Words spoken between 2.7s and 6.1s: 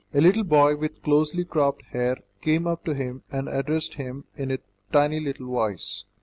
to him and addressed him in a thin little voice.